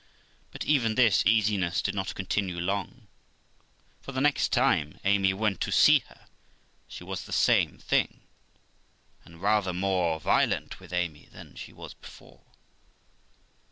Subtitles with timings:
[0.51, 3.05] But even this easiness did not continue long;
[4.01, 6.25] for the next time Amy went to see her,
[6.87, 8.21] she was the same thing,
[9.25, 12.41] and rather more violent with Amy than she was before.